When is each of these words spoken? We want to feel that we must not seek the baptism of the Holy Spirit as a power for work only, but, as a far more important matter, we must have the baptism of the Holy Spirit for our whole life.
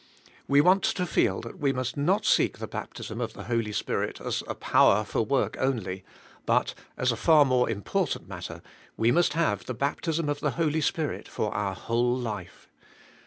We 0.47 0.61
want 0.61 0.81
to 0.85 1.05
feel 1.05 1.41
that 1.41 1.59
we 1.59 1.71
must 1.71 1.95
not 1.95 2.25
seek 2.25 2.57
the 2.57 2.65
baptism 2.67 3.21
of 3.21 3.33
the 3.33 3.43
Holy 3.43 3.71
Spirit 3.71 4.19
as 4.19 4.41
a 4.47 4.55
power 4.55 5.03
for 5.03 5.21
work 5.21 5.55
only, 5.59 6.03
but, 6.47 6.73
as 6.97 7.11
a 7.11 7.15
far 7.15 7.45
more 7.45 7.69
important 7.69 8.27
matter, 8.27 8.63
we 8.97 9.11
must 9.11 9.33
have 9.33 9.67
the 9.67 9.75
baptism 9.75 10.27
of 10.27 10.39
the 10.39 10.49
Holy 10.57 10.81
Spirit 10.81 11.27
for 11.27 11.53
our 11.53 11.75
whole 11.75 12.17
life. 12.17 12.67